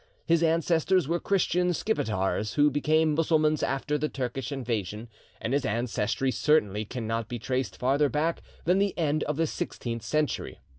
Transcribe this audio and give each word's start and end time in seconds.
His 0.25 0.41
ancestors 0.41 1.07
were 1.07 1.19
Christian 1.19 1.73
Skipetars, 1.73 2.55
who 2.55 2.71
became 2.71 3.13
Mussulmans 3.15 3.61
after 3.61 3.99
the 3.99 4.09
Turkish 4.09 4.51
invasion, 4.51 5.09
and 5.39 5.53
his 5.53 5.63
ancestry 5.63 6.31
certainly 6.31 6.85
cannot 6.85 7.27
be 7.29 7.37
traced 7.37 7.77
farther 7.77 8.09
back 8.09 8.41
than 8.65 8.79
the 8.79 8.97
end 8.97 9.23
of 9.25 9.37
the 9.37 9.45
sixteenth 9.45 10.01
century. 10.01 10.57